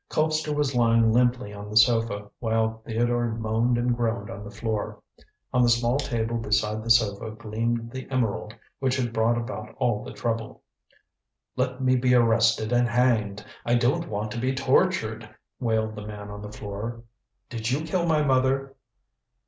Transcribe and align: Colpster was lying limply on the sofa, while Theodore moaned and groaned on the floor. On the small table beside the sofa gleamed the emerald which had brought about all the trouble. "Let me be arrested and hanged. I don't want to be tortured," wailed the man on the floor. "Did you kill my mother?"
Colpster 0.09 0.51
was 0.51 0.73
lying 0.73 1.13
limply 1.13 1.53
on 1.53 1.69
the 1.69 1.77
sofa, 1.77 2.31
while 2.39 2.81
Theodore 2.87 3.35
moaned 3.35 3.77
and 3.77 3.95
groaned 3.95 4.31
on 4.31 4.43
the 4.43 4.49
floor. 4.49 4.99
On 5.53 5.61
the 5.61 5.69
small 5.69 5.97
table 5.97 6.39
beside 6.39 6.81
the 6.83 6.89
sofa 6.89 7.29
gleamed 7.29 7.91
the 7.91 8.09
emerald 8.09 8.55
which 8.79 8.95
had 8.97 9.13
brought 9.13 9.37
about 9.37 9.75
all 9.77 10.03
the 10.03 10.11
trouble. 10.11 10.63
"Let 11.55 11.83
me 11.83 11.95
be 11.97 12.15
arrested 12.15 12.71
and 12.73 12.87
hanged. 12.89 13.45
I 13.63 13.75
don't 13.75 14.09
want 14.09 14.31
to 14.31 14.39
be 14.39 14.55
tortured," 14.55 15.29
wailed 15.59 15.93
the 15.93 16.07
man 16.07 16.31
on 16.31 16.41
the 16.41 16.51
floor. 16.51 17.03
"Did 17.51 17.69
you 17.69 17.81
kill 17.83 18.07
my 18.07 18.23
mother?" 18.23 18.73